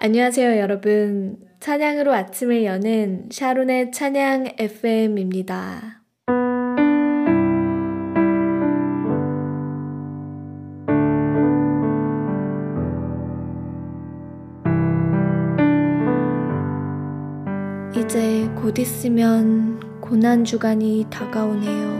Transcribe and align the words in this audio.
안녕하세요, 0.00 0.60
여러분. 0.60 1.38
찬양으로 1.58 2.12
아침을 2.14 2.62
여는 2.62 3.30
샤론의 3.32 3.90
찬양 3.90 4.54
FM입니다. 4.56 6.04
이제 17.96 18.48
곧 18.54 18.78
있으면 18.78 19.80
고난주간이 20.00 21.06
다가오네요. 21.10 21.98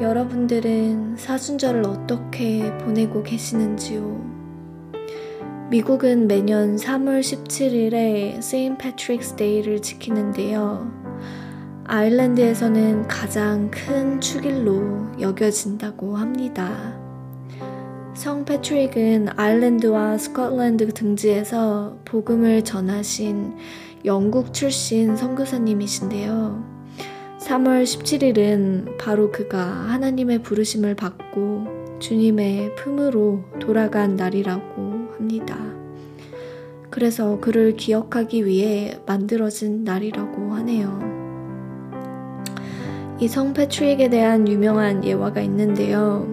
여러분들은 0.00 1.16
사순절을 1.16 1.84
어떻게 1.84 2.72
보내고 2.78 3.24
계시는지요? 3.24 4.33
미국은 5.74 6.28
매년 6.28 6.76
3월 6.76 7.18
17일에 7.18 8.40
Saint 8.40 8.78
Patrick's 8.78 9.34
Day를 9.34 9.82
지키는데요. 9.82 10.88
아일랜드에서는 11.82 13.08
가장 13.08 13.72
큰 13.72 14.20
축일로 14.20 15.20
여겨진다고 15.20 16.16
합니다. 16.16 16.96
성 18.14 18.44
패트릭은 18.44 19.30
아일랜드와 19.34 20.16
스코틀랜드 20.16 20.94
등지에서 20.94 21.98
복음을 22.04 22.62
전하신 22.62 23.56
영국 24.04 24.54
출신 24.54 25.16
선교사님이신데요. 25.16 26.64
3월 27.40 27.82
17일은 27.82 28.96
바로 28.96 29.32
그가 29.32 29.58
하나님의 29.58 30.44
부르심을 30.44 30.94
받고 30.94 31.98
주님의 31.98 32.76
품으로 32.76 33.42
돌아간 33.58 34.14
날이라고 34.14 34.93
합니다. 35.14 35.56
그래서 36.90 37.38
그를 37.40 37.76
기억하기 37.76 38.46
위해 38.46 38.98
만들어진 39.06 39.84
날이라고 39.84 40.52
하네요. 40.54 41.14
이 43.20 43.28
성 43.28 43.52
패트릭에 43.52 44.08
대한 44.10 44.46
유명한 44.48 45.04
예화가 45.04 45.40
있는데요. 45.42 46.26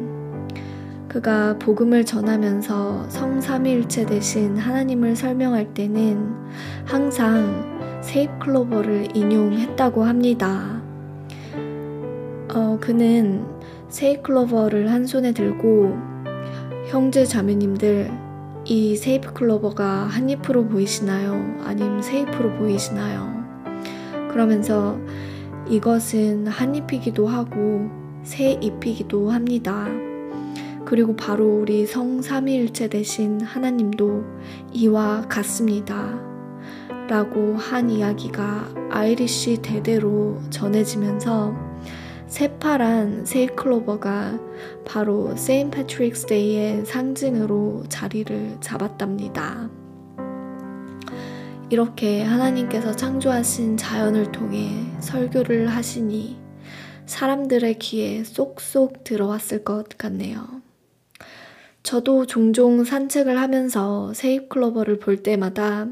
그가 1.07 1.57
복음을 1.59 2.05
전하면서 2.05 3.09
성삼위일체 3.09 4.05
대신 4.05 4.57
하나님을 4.57 5.15
설명할 5.15 5.73
때는 5.73 6.33
항상 6.85 7.99
세입클로버를 8.01 9.15
인용했다고 9.15 10.03
합니다. 10.03 10.81
어, 12.53 12.77
그는 12.81 13.45
세이클로버를 13.89 14.89
한 14.91 15.05
손에 15.05 15.33
들고 15.33 15.97
형제 16.87 17.25
자매님들 17.25 18.09
이 18.63 18.95
세이프 18.95 19.33
클로버가 19.33 19.83
한 19.83 20.29
잎으로 20.29 20.67
보이시나요? 20.67 21.33
아니면 21.65 22.01
세 22.03 22.19
잎으로 22.19 22.53
보이시나요? 22.57 23.41
그러면서 24.29 24.99
이것은 25.67 26.45
한 26.45 26.75
잎이기도 26.75 27.27
하고 27.27 27.89
세 28.21 28.51
잎이기도 28.61 29.31
합니다. 29.31 29.87
그리고 30.85 31.15
바로 31.15 31.61
우리 31.61 31.87
성삼위일체 31.87 32.89
대신 32.89 33.41
하나님도 33.41 34.23
이와 34.73 35.27
같습니다. 35.27 36.19
라고 37.09 37.55
한 37.55 37.89
이야기가 37.89 38.69
아이리쉬 38.91 39.57
대대로 39.63 40.39
전해지면서 40.51 41.55
새파란 42.31 43.25
세잎클로버가 43.25 44.39
바로 44.85 45.35
Saint 45.35 45.69
Patrick's 45.69 46.27
Day의 46.27 46.85
상징으로 46.85 47.83
자리를 47.89 48.55
잡았답니다. 48.61 49.69
이렇게 51.69 52.23
하나님께서 52.23 52.95
창조하신 52.95 53.75
자연을 53.75 54.31
통해 54.31 54.69
설교를 55.01 55.67
하시니 55.67 56.39
사람들의 57.05 57.77
귀에 57.79 58.23
쏙쏙 58.23 59.03
들어왔을 59.03 59.65
것 59.65 59.89
같네요. 59.97 60.61
저도 61.83 62.27
종종 62.27 62.85
산책을 62.85 63.41
하면서 63.41 64.13
세잎클로버를 64.13 64.99
볼 64.99 65.21
때마다 65.21 65.89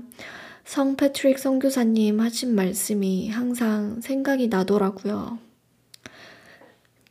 성 0.64 0.96
패트릭 0.96 1.38
선교사님 1.38 2.22
하신 2.22 2.56
말씀이 2.56 3.28
항상 3.28 4.00
생각이 4.00 4.48
나더라고요. 4.48 5.49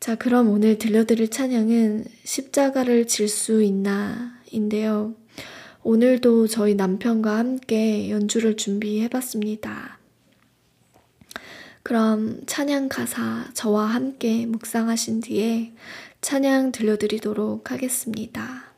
자, 0.09 0.15
그럼 0.15 0.49
오늘 0.49 0.79
들려드릴 0.79 1.29
찬양은 1.29 2.07
십자가를 2.25 3.07
질 3.07 3.29
수 3.29 3.63
있나 3.63 4.41
인데요. 4.51 5.15
오늘도 5.83 6.47
저희 6.47 6.75
남편과 6.75 7.37
함께 7.37 8.09
연주를 8.09 8.57
준비해 8.57 9.07
봤습니다. 9.09 9.99
그럼 11.83 12.41
찬양 12.47 12.89
가사 12.89 13.51
저와 13.53 13.85
함께 13.85 14.47
묵상하신 14.47 15.21
뒤에 15.21 15.75
찬양 16.23 16.73
들려드리도록 16.73 17.71
하겠습니다. 17.71 18.73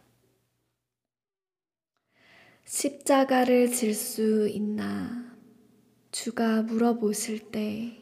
십자가를 2.65 3.71
질 3.71 3.95
수 3.95 4.49
있나? 4.49 5.31
주가 6.11 6.63
물어보실 6.63 7.53
때 7.53 8.00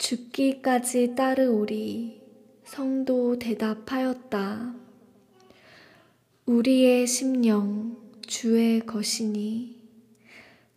죽기까지 0.00 1.14
따르오리 1.14 2.22
성도 2.64 3.38
대답하였다. 3.38 4.74
우리의 6.46 7.06
심령 7.06 7.98
주의 8.26 8.80
것이니 8.80 9.78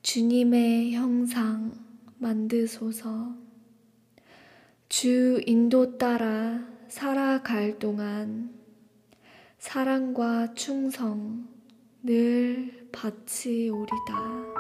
주님의 0.01 0.91
형상 0.91 1.71
만드소서 2.17 3.33
주 4.89 5.41
인도 5.45 5.97
따라 5.97 6.67
살아갈 6.89 7.79
동안 7.79 8.53
사랑과 9.57 10.53
충성 10.53 11.47
늘 12.03 12.89
바치오리다. 12.91 14.52